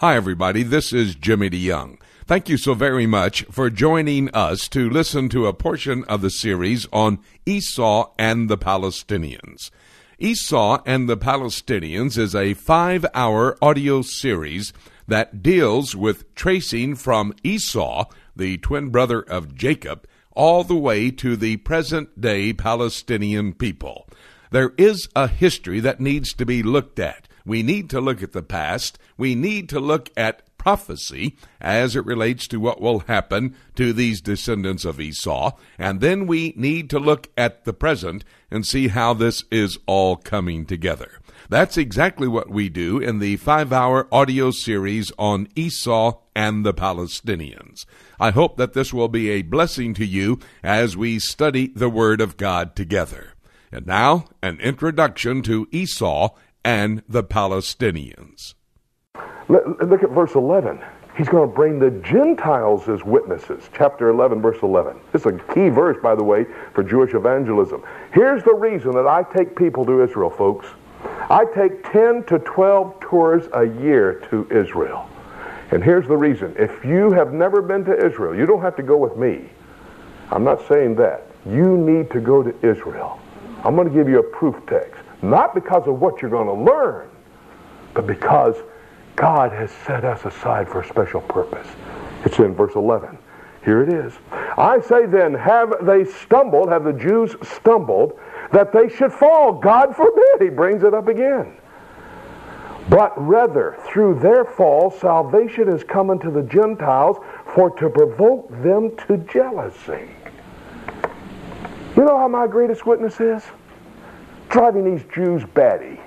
Hi, 0.00 0.14
everybody. 0.14 0.62
This 0.62 0.92
is 0.92 1.14
Jimmy 1.14 1.48
DeYoung. 1.48 1.98
Thank 2.26 2.50
you 2.50 2.58
so 2.58 2.74
very 2.74 3.06
much 3.06 3.44
for 3.44 3.70
joining 3.70 4.28
us 4.34 4.68
to 4.68 4.90
listen 4.90 5.30
to 5.30 5.46
a 5.46 5.54
portion 5.54 6.04
of 6.04 6.20
the 6.20 6.28
series 6.28 6.86
on 6.92 7.18
Esau 7.46 8.12
and 8.18 8.50
the 8.50 8.58
Palestinians. 8.58 9.70
Esau 10.18 10.82
and 10.84 11.08
the 11.08 11.16
Palestinians 11.16 12.18
is 12.18 12.34
a 12.34 12.52
five 12.52 13.06
hour 13.14 13.56
audio 13.62 14.02
series 14.02 14.74
that 15.08 15.42
deals 15.42 15.96
with 15.96 16.34
tracing 16.34 16.94
from 16.94 17.32
Esau, 17.42 18.04
the 18.36 18.58
twin 18.58 18.90
brother 18.90 19.22
of 19.22 19.54
Jacob, 19.54 20.06
all 20.32 20.62
the 20.62 20.76
way 20.76 21.10
to 21.10 21.36
the 21.36 21.56
present 21.56 22.20
day 22.20 22.52
Palestinian 22.52 23.54
people. 23.54 24.06
There 24.50 24.74
is 24.76 25.08
a 25.16 25.26
history 25.26 25.80
that 25.80 26.00
needs 26.00 26.34
to 26.34 26.44
be 26.44 26.62
looked 26.62 26.98
at. 26.98 27.28
We 27.46 27.62
need 27.62 27.88
to 27.90 28.00
look 28.00 28.22
at 28.22 28.32
the 28.32 28.42
past. 28.42 28.98
We 29.16 29.34
need 29.34 29.70
to 29.70 29.80
look 29.80 30.10
at 30.16 30.42
prophecy 30.58 31.36
as 31.60 31.94
it 31.94 32.04
relates 32.04 32.48
to 32.48 32.58
what 32.58 32.80
will 32.80 33.00
happen 33.00 33.54
to 33.76 33.92
these 33.92 34.20
descendants 34.20 34.84
of 34.84 35.00
Esau. 35.00 35.52
And 35.78 36.00
then 36.00 36.26
we 36.26 36.54
need 36.56 36.90
to 36.90 36.98
look 36.98 37.28
at 37.36 37.64
the 37.64 37.72
present 37.72 38.24
and 38.50 38.66
see 38.66 38.88
how 38.88 39.14
this 39.14 39.44
is 39.52 39.78
all 39.86 40.16
coming 40.16 40.66
together. 40.66 41.20
That's 41.48 41.76
exactly 41.76 42.26
what 42.26 42.50
we 42.50 42.68
do 42.68 42.98
in 42.98 43.20
the 43.20 43.36
five 43.36 43.72
hour 43.72 44.08
audio 44.10 44.50
series 44.50 45.12
on 45.16 45.46
Esau 45.54 46.18
and 46.34 46.66
the 46.66 46.74
Palestinians. 46.74 47.86
I 48.18 48.30
hope 48.30 48.56
that 48.56 48.72
this 48.72 48.92
will 48.92 49.08
be 49.08 49.30
a 49.30 49.42
blessing 49.42 49.94
to 49.94 50.04
you 50.04 50.40
as 50.64 50.96
we 50.96 51.20
study 51.20 51.68
the 51.68 51.88
Word 51.88 52.20
of 52.20 52.36
God 52.36 52.74
together. 52.74 53.34
And 53.70 53.86
now, 53.86 54.24
an 54.42 54.58
introduction 54.60 55.42
to 55.42 55.68
Esau 55.70 56.30
and 56.66 57.00
the 57.08 57.22
Palestinians. 57.22 58.54
Look 59.48 60.02
at 60.02 60.10
verse 60.10 60.34
11. 60.34 60.84
He's 61.16 61.28
going 61.28 61.48
to 61.48 61.54
bring 61.54 61.78
the 61.78 61.92
Gentiles 62.02 62.88
as 62.88 63.04
witnesses. 63.04 63.70
Chapter 63.72 64.08
11, 64.08 64.42
verse 64.42 64.58
11. 64.62 64.98
This 65.12 65.22
is 65.22 65.26
a 65.26 65.38
key 65.54 65.68
verse, 65.68 65.96
by 66.02 66.16
the 66.16 66.24
way, 66.24 66.44
for 66.74 66.82
Jewish 66.82 67.14
evangelism. 67.14 67.84
Here's 68.12 68.42
the 68.42 68.52
reason 68.52 68.90
that 68.90 69.06
I 69.06 69.22
take 69.22 69.54
people 69.54 69.86
to 69.86 70.02
Israel, 70.02 70.28
folks. 70.28 70.66
I 71.30 71.44
take 71.54 71.90
10 71.92 72.24
to 72.24 72.40
12 72.40 72.98
tours 73.00 73.44
a 73.54 73.64
year 73.64 74.20
to 74.30 74.48
Israel. 74.50 75.08
And 75.70 75.84
here's 75.84 76.08
the 76.08 76.16
reason. 76.16 76.52
If 76.58 76.84
you 76.84 77.12
have 77.12 77.32
never 77.32 77.62
been 77.62 77.84
to 77.84 77.96
Israel, 77.96 78.34
you 78.34 78.44
don't 78.44 78.60
have 78.60 78.74
to 78.76 78.82
go 78.82 78.96
with 78.96 79.16
me. 79.16 79.48
I'm 80.32 80.42
not 80.42 80.66
saying 80.66 80.96
that. 80.96 81.28
You 81.46 81.76
need 81.76 82.10
to 82.10 82.20
go 82.20 82.42
to 82.42 82.52
Israel. 82.68 83.20
I'm 83.64 83.76
going 83.76 83.88
to 83.88 83.94
give 83.94 84.08
you 84.08 84.18
a 84.18 84.22
proof 84.24 84.56
text. 84.66 85.00
Not 85.22 85.54
because 85.54 85.86
of 85.86 86.00
what 86.00 86.20
you're 86.20 86.30
going 86.30 86.46
to 86.46 86.72
learn, 86.72 87.08
but 87.94 88.06
because 88.06 88.56
God 89.16 89.52
has 89.52 89.70
set 89.86 90.04
us 90.04 90.24
aside 90.24 90.68
for 90.68 90.82
a 90.82 90.88
special 90.88 91.22
purpose. 91.22 91.66
It's 92.24 92.38
in 92.38 92.54
verse 92.54 92.74
11. 92.74 93.18
Here 93.64 93.82
it 93.82 93.92
is. 93.92 94.12
I 94.30 94.80
say 94.80 95.06
then, 95.06 95.34
have 95.34 95.84
they 95.84 96.04
stumbled, 96.04 96.68
have 96.68 96.84
the 96.84 96.92
Jews 96.92 97.34
stumbled, 97.42 98.18
that 98.52 98.72
they 98.72 98.88
should 98.88 99.12
fall? 99.12 99.54
God 99.54 99.96
forbid. 99.96 100.40
He 100.40 100.50
brings 100.50 100.84
it 100.84 100.94
up 100.94 101.08
again. 101.08 101.56
But 102.88 103.12
rather, 103.16 103.76
through 103.88 104.20
their 104.20 104.44
fall, 104.44 104.92
salvation 104.92 105.68
is 105.68 105.82
come 105.82 106.10
unto 106.10 106.30
the 106.30 106.42
Gentiles 106.42 107.16
for 107.54 107.70
to 107.78 107.90
provoke 107.90 108.48
them 108.62 108.94
to 109.08 109.16
jealousy. 109.16 110.10
You 111.96 112.04
know 112.04 112.18
how 112.18 112.28
my 112.28 112.46
greatest 112.46 112.86
witness 112.86 113.18
is? 113.20 113.42
Driving 114.56 114.90
these 114.90 115.04
Jews 115.12 115.42
batty 115.52 116.00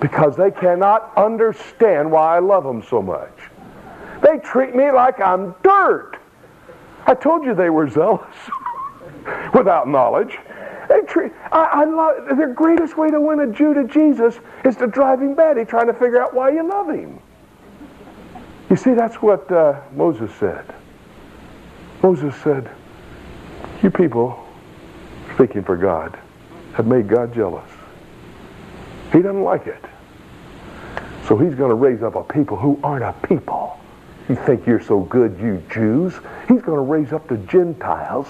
because 0.00 0.34
they 0.34 0.50
cannot 0.50 1.16
understand 1.16 2.10
why 2.10 2.34
I 2.34 2.40
love 2.40 2.64
them 2.64 2.82
so 2.82 3.00
much. 3.00 3.30
They 4.22 4.38
treat 4.38 4.74
me 4.74 4.90
like 4.90 5.20
I'm 5.20 5.54
dirt. 5.62 6.16
I 7.06 7.14
told 7.14 7.44
you 7.44 7.54
they 7.54 7.70
were 7.70 7.88
zealous 7.88 8.34
without 9.54 9.86
knowledge. 9.86 10.36
They 10.88 11.02
treat, 11.02 11.30
I, 11.52 11.64
I 11.64 11.84
love, 11.84 12.36
their 12.36 12.52
greatest 12.52 12.96
way 12.96 13.08
to 13.08 13.20
win 13.20 13.38
a 13.38 13.46
Jew 13.52 13.72
to 13.74 13.84
Jesus 13.84 14.40
is 14.64 14.74
to 14.78 14.88
drive 14.88 15.22
him 15.22 15.36
batty, 15.36 15.64
trying 15.64 15.86
to 15.86 15.94
figure 15.94 16.20
out 16.20 16.34
why 16.34 16.50
you 16.50 16.68
love 16.68 16.90
him. 16.90 17.20
You 18.68 18.74
see, 18.74 18.94
that's 18.94 19.22
what 19.22 19.50
uh, 19.52 19.80
Moses 19.92 20.32
said. 20.40 20.74
Moses 22.02 22.34
said, 22.42 22.68
You 23.80 23.92
people, 23.92 24.44
speaking 25.36 25.62
for 25.62 25.76
God, 25.76 26.18
have 26.76 26.86
made 26.86 27.08
God 27.08 27.32
jealous. 27.32 27.75
He 29.16 29.22
doesn't 29.22 29.44
like 29.44 29.66
it. 29.66 29.82
So 31.26 31.38
he's 31.38 31.54
going 31.54 31.70
to 31.70 31.74
raise 31.74 32.02
up 32.02 32.16
a 32.16 32.22
people 32.22 32.58
who 32.58 32.78
aren't 32.84 33.02
a 33.02 33.14
people. 33.26 33.80
You 34.28 34.34
think 34.34 34.66
you're 34.66 34.82
so 34.82 35.00
good, 35.00 35.40
you 35.40 35.64
Jews? 35.72 36.12
He's 36.46 36.60
going 36.60 36.76
to 36.76 36.82
raise 36.82 37.14
up 37.14 37.26
the 37.26 37.38
Gentiles. 37.38 38.28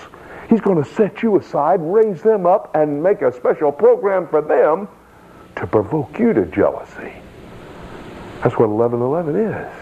He's 0.48 0.60
going 0.60 0.80
to 0.82 0.88
set 0.94 1.24
you 1.24 1.38
aside, 1.38 1.80
raise 1.82 2.22
them 2.22 2.46
up, 2.46 2.76
and 2.76 3.02
make 3.02 3.20
a 3.22 3.32
special 3.32 3.72
program 3.72 4.28
for 4.28 4.40
them 4.40 4.86
to 5.56 5.66
provoke 5.66 6.20
you 6.20 6.32
to 6.32 6.46
jealousy. 6.46 7.14
That's 8.44 8.56
what 8.56 8.68
1111 8.68 9.34
is. 9.34 9.72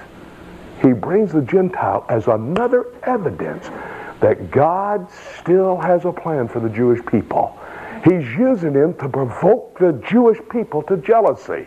He 0.81 0.95
brings 0.95 1.33
the 1.33 1.43
Gentile 1.43 2.07
as 2.09 2.29
another 2.29 2.87
evidence 3.03 3.67
that 4.21 4.51
God 4.51 5.07
still 5.39 5.77
has 5.77 6.07
a 6.07 6.13
plan 6.13 6.49
for 6.49 6.61
the 6.61 6.71
Jewish 6.71 7.05
people. 7.05 7.59
He's 8.05 8.29
using 8.37 8.75
him 8.75 8.95
to 8.95 9.09
provoke 9.09 9.79
the 9.79 9.93
Jewish 10.07 10.39
people 10.51 10.83
to 10.85 10.99
jealousy. 10.99 11.67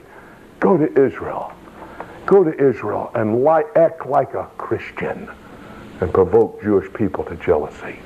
Go 0.59 0.77
to 0.77 1.05
Israel. 1.05 1.51
Go 2.27 2.43
to 2.43 2.53
Israel 2.53 3.09
and 3.15 3.43
li- 3.43 3.63
act 3.75 4.05
like 4.05 4.35
a 4.35 4.45
Christian 4.57 5.29
and 5.99 6.13
provoke 6.13 6.61
Jewish 6.61 6.93
people 6.93 7.23
to 7.25 7.35
jealousy. 7.37 7.99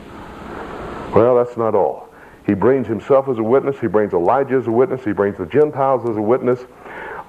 Well, 1.13 1.35
that's 1.35 1.57
not 1.57 1.75
all. 1.75 2.07
He 2.45 2.53
brings 2.53 2.87
himself 2.87 3.27
as 3.27 3.37
a 3.37 3.43
witness. 3.43 3.79
He 3.79 3.87
brings 3.87 4.13
Elijah 4.13 4.55
as 4.55 4.67
a 4.67 4.71
witness. 4.71 5.03
He 5.03 5.11
brings 5.11 5.37
the 5.37 5.45
Gentiles 5.45 6.09
as 6.09 6.15
a 6.15 6.21
witness. 6.21 6.61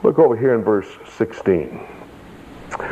Look 0.05 0.19
over 0.19 0.37
here 0.37 0.55
in 0.55 0.63
verse 0.63 0.89
16. 1.17 1.85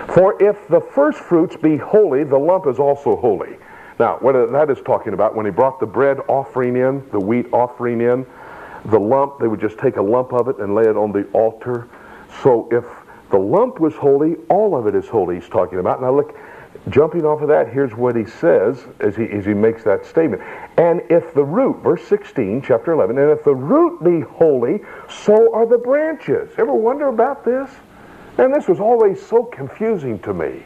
For 0.08 0.40
if 0.42 0.66
the 0.68 0.80
first 0.80 1.18
fruits 1.18 1.56
be 1.56 1.76
holy, 1.76 2.24
the 2.24 2.38
lump 2.38 2.66
is 2.66 2.78
also 2.78 3.16
holy. 3.16 3.56
Now, 4.00 4.16
what 4.20 4.32
that 4.52 4.70
is 4.70 4.78
talking 4.82 5.12
about, 5.12 5.34
when 5.34 5.44
he 5.44 5.52
brought 5.52 5.78
the 5.78 5.84
bread 5.84 6.20
offering 6.26 6.74
in, 6.74 7.06
the 7.10 7.20
wheat 7.20 7.52
offering 7.52 8.00
in, 8.00 8.24
the 8.86 8.98
lump, 8.98 9.38
they 9.38 9.46
would 9.46 9.60
just 9.60 9.76
take 9.76 9.98
a 9.98 10.02
lump 10.02 10.32
of 10.32 10.48
it 10.48 10.56
and 10.56 10.74
lay 10.74 10.84
it 10.84 10.96
on 10.96 11.12
the 11.12 11.28
altar. 11.34 11.86
So 12.42 12.66
if 12.72 12.86
the 13.30 13.38
lump 13.38 13.78
was 13.78 13.94
holy, 13.94 14.36
all 14.48 14.74
of 14.74 14.86
it 14.86 14.94
is 14.94 15.06
holy, 15.06 15.34
he's 15.34 15.50
talking 15.50 15.80
about. 15.80 16.00
Now 16.00 16.14
look, 16.14 16.34
jumping 16.88 17.26
off 17.26 17.42
of 17.42 17.48
that, 17.48 17.74
here's 17.74 17.94
what 17.94 18.16
he 18.16 18.24
says 18.24 18.82
as 19.00 19.16
he, 19.16 19.24
as 19.24 19.44
he 19.44 19.52
makes 19.52 19.84
that 19.84 20.06
statement. 20.06 20.40
And 20.78 21.02
if 21.10 21.34
the 21.34 21.44
root, 21.44 21.82
verse 21.82 22.02
16, 22.08 22.62
chapter 22.62 22.92
11, 22.92 23.18
and 23.18 23.30
if 23.30 23.44
the 23.44 23.54
root 23.54 24.02
be 24.02 24.20
holy, 24.20 24.80
so 25.10 25.54
are 25.54 25.66
the 25.66 25.76
branches. 25.76 26.48
Ever 26.56 26.72
wonder 26.72 27.08
about 27.08 27.44
this? 27.44 27.68
And 28.38 28.54
this 28.54 28.66
was 28.66 28.80
always 28.80 29.20
so 29.20 29.42
confusing 29.42 30.18
to 30.20 30.32
me. 30.32 30.62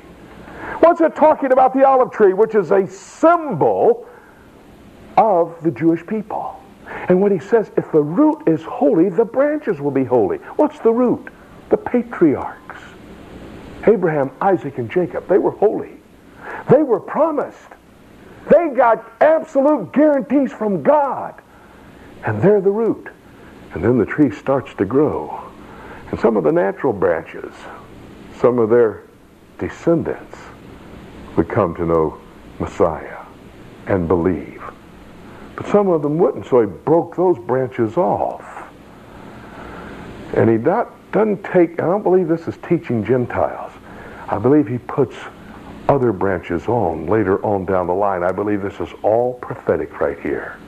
What's 0.95 1.13
it 1.13 1.19
talking 1.19 1.51
about 1.51 1.75
the 1.75 1.85
olive 1.85 2.13
tree, 2.13 2.35
which 2.35 2.55
is 2.55 2.71
a 2.71 2.87
symbol 2.87 4.07
of 5.17 5.61
the 5.65 5.73
Jewish 5.73 6.07
people? 6.07 6.63
And 6.87 7.21
when 7.21 7.33
he 7.33 7.45
says, 7.45 7.73
if 7.77 7.91
the 7.91 8.01
root 8.01 8.47
is 8.47 8.63
holy, 8.63 9.09
the 9.09 9.25
branches 9.25 9.81
will 9.81 9.91
be 9.91 10.05
holy. 10.05 10.37
What's 10.55 10.79
the 10.79 10.93
root? 10.93 11.31
The 11.71 11.79
patriarchs. 11.79 12.81
Abraham, 13.89 14.31
Isaac, 14.41 14.79
and 14.79 14.89
Jacob, 14.89 15.27
they 15.27 15.37
were 15.37 15.51
holy. 15.51 15.97
They 16.71 16.85
were 16.85 17.01
promised. 17.01 17.71
They 18.49 18.69
got 18.69 19.05
absolute 19.21 19.93
guarantees 19.93 20.53
from 20.53 20.85
God. 20.85 21.43
And 22.25 22.41
they're 22.41 22.61
the 22.61 22.71
root. 22.71 23.09
And 23.73 23.83
then 23.83 23.99
the 23.99 24.07
tree 24.07 24.31
starts 24.31 24.73
to 24.75 24.85
grow. 24.85 25.43
And 26.13 26.21
some 26.21 26.37
of 26.37 26.45
the 26.45 26.53
natural 26.53 26.93
branches, 26.93 27.53
some 28.37 28.61
of 28.61 28.71
their 28.71 29.03
descendants, 29.59 30.39
would 31.37 31.49
come 31.49 31.75
to 31.77 31.85
know 31.85 32.21
Messiah 32.59 33.25
and 33.87 34.09
believe. 34.09 34.63
But 35.57 35.67
some 35.67 35.89
of 35.89 36.03
them 36.03 36.19
wouldn't, 36.19 36.47
so 36.47 36.61
he 36.61 36.67
broke 36.67 37.17
those 37.17 37.39
branches 37.39 37.97
off. 37.97 38.45
And 40.35 40.51
he 40.51 40.57
not, 40.57 40.93
doesn't 41.13 41.45
take, 41.45 41.81
I 41.81 41.87
don't 41.87 42.03
believe 42.03 42.29
this 42.29 42.49
is 42.49 42.57
teaching 42.69 43.05
Gentiles. 43.05 43.73
I 44.29 44.39
believe 44.39 44.67
he 44.67 44.79
puts 44.79 45.15
other 45.89 46.13
branches 46.13 46.67
on 46.67 47.07
later 47.07 47.45
on 47.45 47.67
down 47.67 47.87
the 47.87 47.95
line. 47.95 48.23
I 48.23 48.33
believe 48.33 48.63
this 48.63 48.81
is 48.81 48.89
all 49.03 49.35
prophetic 49.35 50.01
right 50.01 50.19
here. 50.19 50.59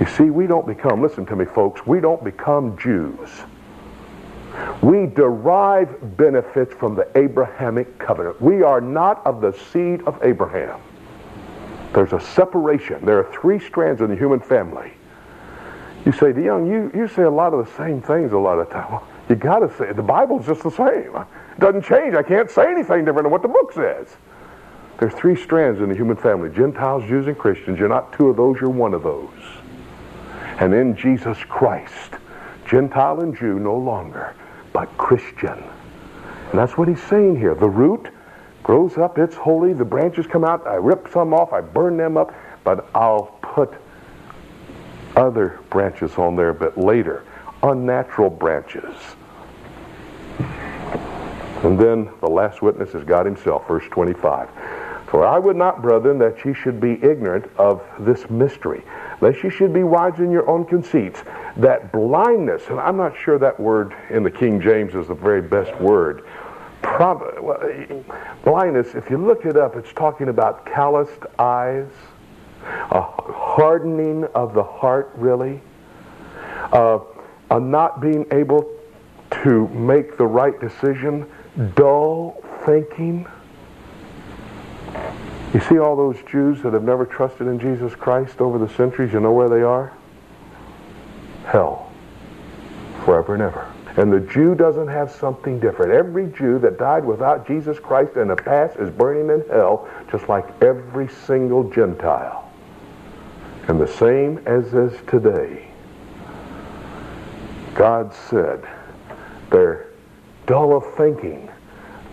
You 0.00 0.06
see, 0.06 0.30
we 0.30 0.46
don't 0.46 0.66
become, 0.66 1.02
listen 1.02 1.26
to 1.26 1.36
me, 1.36 1.44
folks, 1.44 1.84
we 1.86 2.00
don't 2.00 2.22
become 2.22 2.78
Jews 2.78 3.28
we 4.82 5.06
derive 5.06 6.16
benefits 6.16 6.74
from 6.74 6.94
the 6.94 7.08
Abrahamic 7.16 7.98
covenant. 7.98 8.40
We 8.40 8.62
are 8.62 8.80
not 8.80 9.24
of 9.26 9.40
the 9.40 9.52
seed 9.52 10.02
of 10.02 10.18
Abraham. 10.22 10.80
There's 11.92 12.12
a 12.12 12.20
separation. 12.20 13.04
There 13.04 13.18
are 13.18 13.32
three 13.32 13.58
strands 13.58 14.00
in 14.00 14.08
the 14.08 14.16
human 14.16 14.40
family. 14.40 14.92
You 16.04 16.12
say, 16.12 16.32
DeYoung, 16.32 16.70
you, 16.70 16.90
you 16.98 17.08
say 17.08 17.22
a 17.22 17.30
lot 17.30 17.52
of 17.54 17.66
the 17.66 17.72
same 17.76 18.00
things 18.00 18.32
a 18.32 18.38
lot 18.38 18.58
of 18.58 18.70
time. 18.70 18.90
Well, 18.90 19.08
you 19.28 19.34
got 19.34 19.58
to 19.60 19.76
say. 19.76 19.92
The 19.92 20.02
Bible's 20.02 20.46
just 20.46 20.62
the 20.62 20.70
same. 20.70 21.14
It 21.16 21.60
doesn't 21.60 21.82
change. 21.82 22.14
I 22.14 22.22
can't 22.22 22.50
say 22.50 22.70
anything 22.70 23.04
different 23.04 23.24
than 23.24 23.32
what 23.32 23.42
the 23.42 23.48
book 23.48 23.72
says. 23.72 24.16
There's 24.98 25.14
three 25.14 25.36
strands 25.36 25.80
in 25.80 25.88
the 25.88 25.94
human 25.94 26.16
family 26.16 26.50
Gentiles, 26.50 27.04
Jews, 27.04 27.26
and 27.26 27.38
Christians. 27.38 27.78
You're 27.78 27.88
not 27.88 28.12
two 28.12 28.28
of 28.28 28.36
those, 28.36 28.60
you're 28.60 28.70
one 28.70 28.94
of 28.94 29.02
those. 29.02 29.30
And 30.60 30.74
in 30.74 30.96
Jesus 30.96 31.38
Christ, 31.44 32.14
Gentile 32.66 33.20
and 33.20 33.36
Jew 33.36 33.58
no 33.58 33.76
longer, 33.76 34.34
but 34.78 34.96
Christian. 34.96 35.58
And 36.50 36.52
that's 36.52 36.78
what 36.78 36.86
he's 36.86 37.02
saying 37.02 37.36
here. 37.36 37.56
The 37.56 37.68
root 37.68 38.10
grows 38.62 38.96
up, 38.96 39.18
it's 39.18 39.34
holy, 39.34 39.72
the 39.72 39.84
branches 39.84 40.24
come 40.28 40.44
out, 40.44 40.64
I 40.68 40.74
rip 40.74 41.08
some 41.12 41.34
off, 41.34 41.52
I 41.52 41.60
burn 41.60 41.96
them 41.96 42.16
up, 42.16 42.32
but 42.62 42.88
I'll 42.94 43.36
put 43.42 43.74
other 45.16 45.58
branches 45.68 46.16
on 46.16 46.36
there 46.36 46.50
a 46.50 46.54
bit 46.54 46.78
later, 46.78 47.24
unnatural 47.64 48.30
branches. 48.30 48.94
And 51.64 51.76
then 51.76 52.08
the 52.20 52.28
last 52.28 52.62
witness 52.62 52.94
is 52.94 53.02
God 53.02 53.26
himself, 53.26 53.66
verse 53.66 53.84
25. 53.90 54.48
For 55.10 55.26
I 55.26 55.38
would 55.38 55.56
not, 55.56 55.80
brethren, 55.80 56.18
that 56.18 56.44
ye 56.44 56.52
should 56.52 56.80
be 56.80 57.02
ignorant 57.02 57.50
of 57.56 57.82
this 57.98 58.28
mystery, 58.28 58.84
lest 59.22 59.42
ye 59.42 59.48
should 59.48 59.72
be 59.72 59.82
wise 59.82 60.18
in 60.18 60.30
your 60.30 60.48
own 60.48 60.66
conceits, 60.66 61.22
that 61.56 61.92
blindness, 61.92 62.66
and 62.68 62.78
I'm 62.78 62.98
not 62.98 63.16
sure 63.16 63.38
that 63.38 63.58
word 63.58 63.94
in 64.10 64.22
the 64.22 64.30
King 64.30 64.60
James 64.60 64.94
is 64.94 65.08
the 65.08 65.14
very 65.14 65.40
best 65.40 65.74
word. 65.80 66.24
Prob- 66.82 67.24
blindness, 68.44 68.94
if 68.94 69.08
you 69.08 69.16
look 69.16 69.46
it 69.46 69.56
up, 69.56 69.76
it's 69.76 69.92
talking 69.94 70.28
about 70.28 70.66
calloused 70.66 71.24
eyes, 71.38 71.88
a 72.90 73.00
hardening 73.00 74.24
of 74.34 74.52
the 74.52 74.62
heart, 74.62 75.10
really, 75.14 75.62
uh, 76.72 76.98
a 77.50 77.58
not 77.58 78.02
being 78.02 78.26
able 78.30 78.70
to 79.42 79.68
make 79.68 80.18
the 80.18 80.26
right 80.26 80.60
decision, 80.60 81.26
dull 81.76 82.42
thinking 82.66 83.26
you 85.54 85.60
see 85.60 85.78
all 85.78 85.96
those 85.96 86.16
Jews 86.30 86.62
that 86.62 86.74
have 86.74 86.82
never 86.82 87.06
trusted 87.06 87.46
in 87.46 87.58
Jesus 87.58 87.94
Christ 87.94 88.40
over 88.40 88.58
the 88.58 88.68
centuries, 88.74 89.12
you 89.12 89.20
know 89.20 89.32
where 89.32 89.48
they 89.48 89.62
are? 89.62 89.92
Hell. 91.46 91.90
Forever 93.04 93.34
and 93.34 93.42
ever. 93.42 93.72
And 93.96 94.12
the 94.12 94.20
Jew 94.20 94.54
doesn't 94.54 94.88
have 94.88 95.10
something 95.10 95.58
different. 95.58 95.92
Every 95.92 96.26
Jew 96.26 96.58
that 96.58 96.78
died 96.78 97.04
without 97.04 97.46
Jesus 97.46 97.78
Christ 97.78 98.16
in 98.16 98.28
the 98.28 98.36
past 98.36 98.76
is 98.76 98.90
burning 98.90 99.30
in 99.30 99.48
hell, 99.48 99.88
just 100.10 100.28
like 100.28 100.46
every 100.62 101.08
single 101.08 101.68
Gentile. 101.70 102.52
And 103.66 103.80
the 103.80 103.88
same 103.88 104.38
as 104.46 104.74
is 104.74 104.92
today. 105.08 105.68
God 107.74 108.12
said, 108.12 108.68
they're 109.50 109.88
dull 110.46 110.76
of 110.76 110.94
thinking, 110.96 111.50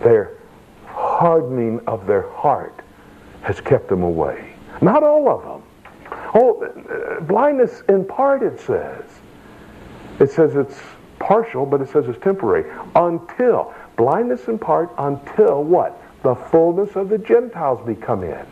they're 0.02 0.38
hardening 0.86 1.80
of 1.86 2.06
their 2.06 2.30
heart 2.30 2.82
has 3.46 3.60
kept 3.60 3.88
them 3.88 4.02
away. 4.02 4.52
Not 4.82 5.04
all 5.04 5.28
of 5.28 5.42
them. 5.44 5.62
Oh, 6.34 6.64
uh, 6.64 7.20
blindness 7.20 7.84
in 7.88 8.04
part, 8.04 8.42
it 8.42 8.58
says. 8.58 9.04
It 10.18 10.32
says 10.32 10.56
it's 10.56 10.80
partial, 11.20 11.64
but 11.64 11.80
it 11.80 11.88
says 11.88 12.08
it's 12.08 12.18
temporary. 12.18 12.68
Until. 12.96 13.72
Blindness 13.94 14.48
in 14.48 14.58
part 14.58 14.92
until 14.98 15.62
what? 15.62 16.02
The 16.24 16.34
fullness 16.34 16.96
of 16.96 17.08
the 17.08 17.18
Gentiles 17.18 17.86
be 17.86 17.94
come 17.94 18.24
in. 18.24 18.44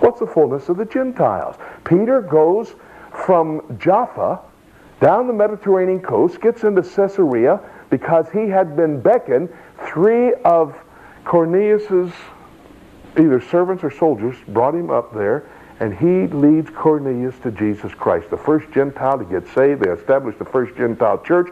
What's 0.00 0.20
the 0.20 0.26
fullness 0.26 0.70
of 0.70 0.78
the 0.78 0.86
Gentiles? 0.86 1.56
Peter 1.84 2.22
goes 2.22 2.76
from 3.26 3.76
Jaffa 3.78 4.40
down 5.02 5.26
the 5.26 5.34
Mediterranean 5.34 6.00
coast, 6.00 6.40
gets 6.40 6.64
into 6.64 6.80
Caesarea 6.80 7.60
because 7.90 8.24
he 8.32 8.48
had 8.48 8.74
been 8.74 9.02
beckoned. 9.02 9.50
Three 9.86 10.32
of 10.46 10.74
Cornelius's 11.26 12.10
either 13.18 13.40
servants 13.40 13.84
or 13.84 13.90
soldiers 13.90 14.36
brought 14.48 14.74
him 14.74 14.90
up 14.90 15.14
there, 15.14 15.48
and 15.80 15.96
he 15.96 16.26
leads 16.34 16.68
Cornelius 16.70 17.38
to 17.42 17.50
Jesus 17.50 17.92
Christ, 17.94 18.28
the 18.30 18.36
first 18.36 18.70
Gentile 18.70 19.18
to 19.18 19.24
get 19.24 19.48
saved. 19.54 19.82
They 19.82 19.90
establish 19.90 20.36
the 20.38 20.44
first 20.44 20.76
Gentile 20.76 21.18
church, 21.18 21.48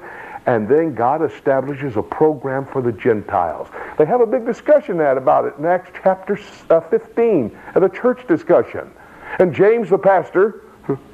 and 0.47 0.69
then 0.69 0.95
God 0.95 1.23
establishes 1.23 1.97
a 1.97 2.03
program 2.03 2.67
for 2.67 2.83
the 2.83 2.93
Gentiles. 2.93 3.69
They 3.97 4.05
have 4.05 4.21
a 4.21 4.27
big 4.27 4.45
discussion 4.45 4.99
that 4.99 5.17
about 5.17 5.47
it 5.47 5.55
in 5.59 5.65
Acts 5.65 5.91
chapter 6.03 6.39
uh, 6.71 6.81
15 6.81 7.59
at 7.75 7.83
a 7.83 7.89
church 7.89 8.27
discussion. 8.29 8.91
And 9.39 9.55
James 9.55 9.91
the 9.91 9.99
pastor, 9.99 10.63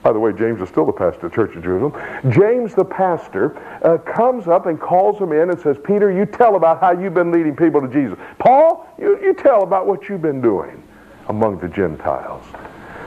by 0.03 0.13
the 0.13 0.21
way, 0.21 0.33
James 0.33 0.61
is 0.61 0.69
still 0.69 0.87
the 0.87 0.93
pastor 0.93 1.27
of 1.27 1.33
the 1.33 1.35
Church 1.35 1.57
of 1.57 1.63
Jerusalem. 1.63 1.95
James, 2.31 2.75
the 2.75 2.85
pastor, 2.85 3.57
uh, 3.85 3.99
comes 3.99 4.47
up 4.47 4.67
and 4.67 4.81
calls 4.81 5.21
him 5.21 5.33
in 5.33 5.51
and 5.51 5.59
says, 5.61 5.77
Peter, 5.85 6.13
you 6.13 6.27
tell 6.27 6.55
about 6.55 6.81
how 6.81 6.93
you've 6.93 7.15
been 7.15 7.33
leading 7.33 7.57
people 7.57 7.81
to 7.81 7.89
Jesus. 7.89 8.19
Paul, 8.39 8.84
you, 9.25 9.35
tell 9.35 9.63
about 9.63 9.87
what 9.87 10.09
you've 10.09 10.23
been 10.23 10.41
doing 10.41 10.83
among 11.29 11.59
the 11.59 11.69
Gentiles. 11.69 12.45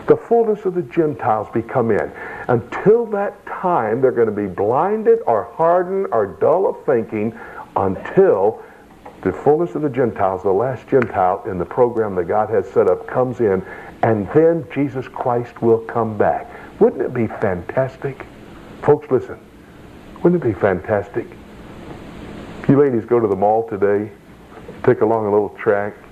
The 0.08 0.16
fullness 0.16 0.66
of 0.66 0.74
the 0.74 0.84
Gentiles 0.84 1.48
become 1.54 1.92
in. 1.92 2.12
Until 2.48 3.06
that 3.08 3.46
time, 3.46 4.02
they're 4.02 4.12
going 4.12 4.28
to 4.28 4.32
be 4.32 4.48
blinded 4.48 5.20
or 5.28 5.44
hardened 5.56 6.08
or 6.12 6.28
dull 6.40 6.68
of 6.68 6.86
thinking 6.86 7.38
until 7.76 8.64
the 9.22 9.34
fullness 9.34 9.76
of 9.76 9.82
the 9.82 9.90
Gentiles, 9.90 10.44
the 10.44 10.52
last 10.52 10.88
Gentile 10.88 11.44
in 11.46 11.58
the 11.58 11.66
program 11.66 12.16
that 12.16 12.26
God 12.26 12.50
has 12.50 12.70
set 12.70 12.90
up, 12.90 13.06
comes 13.08 13.42
in, 13.42 13.66
and 14.04 14.30
then 14.30 14.66
Jesus 14.74 15.08
Christ 15.08 15.62
will 15.62 15.80
come 15.80 16.18
back. 16.18 16.50
Wouldn't 16.80 17.02
it 17.02 17.14
be 17.14 17.28
fantastic? 17.28 18.26
Folks, 18.84 19.12
listen. 19.12 19.40
Wouldn't 20.24 20.42
it 20.42 20.48
be 20.48 20.58
fantastic? 20.58 21.28
You 22.70 22.80
ladies 22.80 23.06
go 23.06 23.20
to 23.20 23.28
the 23.28 23.36
mall 23.36 23.68
today, 23.68 24.12
take 24.84 25.02
along 25.02 25.26
a 25.26 25.32
little 25.32 25.50
tract. 25.50 26.07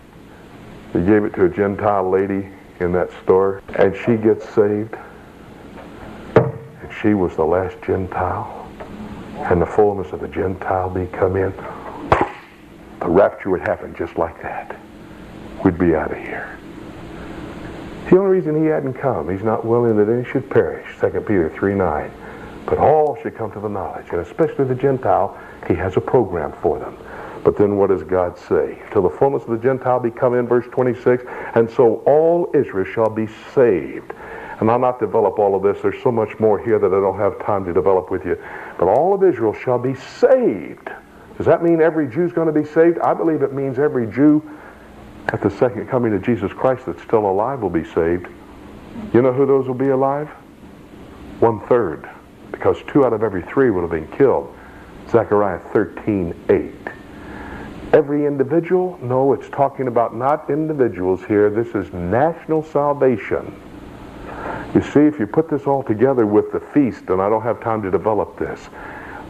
You 0.95 1.05
gave 1.05 1.25
it 1.25 1.33
to 1.33 1.43
a 1.43 1.49
Gentile 1.49 2.09
lady 2.09 2.47
in 2.79 2.93
that 2.93 3.09
store, 3.21 3.61
and 3.75 3.93
she 3.93 4.15
gets 4.15 4.47
saved. 4.47 4.95
And 6.35 6.89
she 7.01 7.13
was 7.13 7.35
the 7.35 7.43
last 7.43 7.75
Gentile. 7.85 8.65
And 9.35 9.61
the 9.61 9.65
fullness 9.65 10.13
of 10.13 10.21
the 10.21 10.29
Gentile 10.29 10.89
be 10.89 11.07
come 11.07 11.35
in. 11.35 11.51
The 13.01 13.09
rapture 13.09 13.49
would 13.49 13.59
happen 13.59 13.93
just 13.93 14.17
like 14.17 14.41
that. 14.41 14.79
We'd 15.65 15.77
be 15.77 15.95
out 15.95 16.11
of 16.11 16.17
here. 16.17 16.57
The 18.09 18.17
only 18.17 18.37
reason 18.37 18.63
he 18.63 18.69
hadn't 18.69 18.93
come, 18.93 19.29
he's 19.29 19.43
not 19.43 19.65
willing 19.65 19.97
that 19.97 20.09
any 20.09 20.23
should 20.23 20.49
perish, 20.49 20.87
2 21.01 21.09
Peter 21.21 21.49
3 21.49 21.75
9. 21.75 22.11
But 22.65 22.77
all 22.77 23.17
should 23.21 23.35
come 23.35 23.51
to 23.51 23.59
the 23.59 23.67
knowledge, 23.67 24.07
and 24.11 24.21
especially 24.21 24.63
the 24.63 24.75
Gentile, 24.75 25.37
he 25.67 25.73
has 25.73 25.97
a 25.97 26.01
program 26.01 26.53
for 26.61 26.79
them. 26.79 26.97
But 27.45 27.55
then 27.55 27.77
what 27.77 27.91
does 27.91 28.01
God 28.01 28.39
say? 28.39 28.81
Till 28.91 29.03
the 29.03 29.09
fullness 29.09 29.43
of 29.43 29.49
the 29.49 29.57
Gentile 29.59 29.99
be 29.99 30.09
come 30.09 30.33
in, 30.33 30.47
verse 30.47 30.65
26, 30.71 31.23
and 31.53 31.69
so 31.69 31.97
all 32.07 32.49
Israel 32.55 32.91
shall 32.91 33.09
be 33.09 33.27
saved. 33.53 34.13
And 34.59 34.71
I'll 34.71 34.79
not 34.79 34.99
develop 34.99 35.37
all 35.37 35.55
of 35.55 35.61
this. 35.61 35.79
There's 35.83 36.01
so 36.01 36.11
much 36.11 36.39
more 36.39 36.57
here 36.57 36.79
that 36.79 36.87
I 36.87 36.99
don't 36.99 37.19
have 37.19 37.37
time 37.45 37.63
to 37.65 37.73
develop 37.73 38.09
with 38.09 38.25
you. 38.25 38.35
But 38.79 38.87
all 38.87 39.13
of 39.13 39.23
Israel 39.23 39.53
shall 39.53 39.77
be 39.77 39.93
saved. 39.93 40.89
Does 41.37 41.45
that 41.45 41.61
mean 41.61 41.81
every 41.81 42.07
Jew's 42.07 42.33
going 42.33 42.51
to 42.51 42.59
be 42.59 42.67
saved? 42.67 42.97
I 42.97 43.13
believe 43.13 43.43
it 43.43 43.53
means 43.53 43.77
every 43.77 44.07
Jew 44.07 44.41
at 45.27 45.39
the 45.41 45.51
second 45.51 45.87
coming 45.87 46.15
of 46.15 46.23
Jesus 46.23 46.51
Christ 46.51 46.87
that's 46.87 47.03
still 47.03 47.29
alive 47.29 47.61
will 47.61 47.69
be 47.69 47.83
saved. 47.83 48.25
You 49.13 49.21
know 49.21 49.33
who 49.33 49.45
those 49.45 49.67
will 49.67 49.75
be 49.75 49.89
alive? 49.89 50.29
One 51.41 51.59
third. 51.67 52.09
Because 52.51 52.77
two 52.87 53.05
out 53.05 53.13
of 53.13 53.21
every 53.21 53.43
three 53.43 53.69
will 53.69 53.81
have 53.81 53.91
been 53.91 54.07
killed. 54.17 54.51
Zechariah 55.09 55.59
13, 55.73 56.33
8. 56.49 57.04
Every 57.95 58.25
individual? 58.25 58.99
No, 59.01 59.31
it's 59.31 59.47
talking 59.51 59.87
about 59.87 60.13
not 60.13 60.49
individuals 60.49 61.23
here. 61.23 61.49
This 61.49 61.73
is 61.75 61.93
national 61.93 62.61
salvation. 62.61 63.57
You 64.73 64.81
see, 64.81 64.99
if 64.99 65.17
you 65.17 65.25
put 65.25 65.49
this 65.49 65.65
all 65.65 65.81
together 65.81 66.25
with 66.25 66.51
the 66.51 66.59
feast, 66.59 67.05
and 67.07 67.21
I 67.21 67.29
don't 67.29 67.43
have 67.43 67.61
time 67.61 67.81
to 67.83 67.89
develop 67.89 68.37
this, 68.37 68.67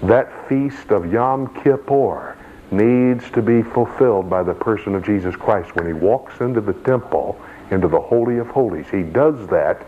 that 0.01 0.49
feast 0.49 0.89
of 0.89 1.13
Yom 1.13 1.53
Kippur 1.61 2.35
needs 2.71 3.29
to 3.33 3.43
be 3.43 3.61
fulfilled 3.61 4.31
by 4.31 4.41
the 4.41 4.55
person 4.55 4.95
of 4.95 5.05
Jesus 5.05 5.35
Christ. 5.35 5.75
When 5.75 5.85
he 5.85 5.93
walks 5.93 6.41
into 6.41 6.59
the 6.59 6.73
temple, 6.73 7.39
into 7.69 7.87
the 7.87 8.01
Holy 8.01 8.39
of 8.39 8.47
Holies, 8.47 8.87
he 8.89 9.03
does 9.03 9.45
that 9.49 9.85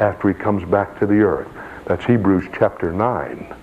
after 0.00 0.26
he 0.26 0.34
comes 0.34 0.68
back 0.68 0.98
to 0.98 1.06
the 1.06 1.20
earth. 1.20 1.46
That's 1.86 2.04
Hebrews 2.04 2.48
chapter 2.58 2.90
9. 2.90 3.54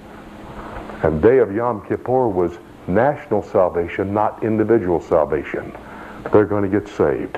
And 1.03 1.21
day 1.21 1.39
of 1.39 1.53
Yom 1.53 1.85
Kippur 1.85 2.29
was 2.29 2.57
national 2.87 3.43
salvation, 3.43 4.13
not 4.13 4.43
individual 4.43 4.99
salvation. 5.01 5.75
They're 6.31 6.45
going 6.45 6.69
to 6.69 6.79
get 6.79 6.87
saved. 6.87 7.37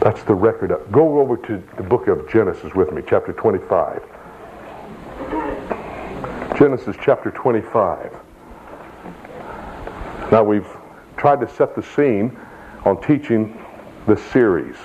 That's 0.00 0.22
the 0.22 0.34
record. 0.34 0.72
Go 0.92 1.20
over 1.20 1.36
to 1.36 1.62
the 1.76 1.82
book 1.82 2.06
of 2.08 2.28
Genesis 2.30 2.74
with 2.74 2.92
me, 2.92 3.02
chapter 3.06 3.32
25. 3.32 4.02
Genesis 6.56 6.96
chapter 7.02 7.30
25. 7.30 8.12
Now 10.32 10.42
we've 10.42 10.66
tried 11.16 11.40
to 11.40 11.48
set 11.48 11.74
the 11.74 11.82
scene 11.82 12.36
on 12.84 13.00
teaching 13.02 13.60
this 14.06 14.22
series. 14.32 14.76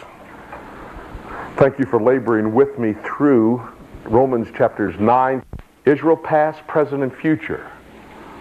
Thank 1.58 1.78
you 1.80 1.86
for 1.86 2.02
laboring 2.02 2.54
with 2.54 2.80
me 2.80 2.94
through 3.06 3.62
Romans 4.06 4.48
chapters 4.56 5.00
9. 5.00 5.44
Israel 5.86 6.18
past, 6.18 6.66
present, 6.68 7.04
and 7.04 7.14
future. 7.14 7.72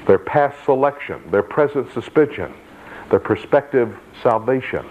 Their 0.07 0.19
past 0.19 0.65
selection, 0.65 1.23
their 1.31 1.43
present 1.43 1.93
suspension, 1.93 2.55
their 3.11 3.21
prospective 3.21 3.97
salvation, 4.23 4.87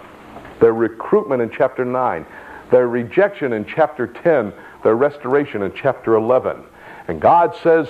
their 0.60 0.74
recruitment 0.74 1.42
in 1.42 1.50
chapter 1.50 1.84
9, 1.84 2.26
their 2.70 2.88
rejection 2.88 3.52
in 3.52 3.64
chapter 3.64 4.06
10, 4.06 4.52
their 4.82 4.94
restoration 4.94 5.62
in 5.62 5.72
chapter 5.74 6.14
11. 6.14 6.62
And 7.08 7.20
God 7.20 7.56
says, 7.62 7.88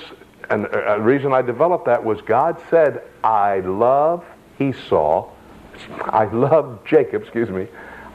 and 0.48 0.64
the 0.64 0.98
reason 1.00 1.32
I 1.32 1.42
developed 1.42 1.86
that 1.86 2.02
was 2.02 2.20
God 2.22 2.60
said, 2.70 3.02
I 3.22 3.60
love 3.60 4.24
Esau. 4.58 5.30
I 6.00 6.24
love 6.24 6.80
Jacob, 6.84 7.22
excuse 7.22 7.50
me. 7.50 7.68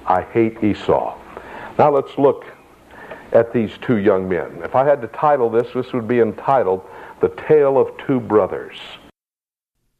I 0.06 0.22
hate 0.22 0.64
Esau. 0.64 1.18
Now 1.78 1.92
let's 1.92 2.18
look 2.18 2.46
at 3.36 3.54
these 3.54 3.72
two 3.82 3.98
young 3.98 4.28
men. 4.30 4.62
If 4.64 4.76
I 4.76 4.86
had 4.86 5.02
to 5.02 5.08
title 5.08 5.50
this, 5.50 5.68
this 5.76 5.92
would 5.94 6.08
be 6.08 6.20
entitled 6.20 6.82
The 7.22 7.30
Tale 7.48 7.78
of 7.78 7.90
Two 8.08 8.20
Brothers. 8.20 8.78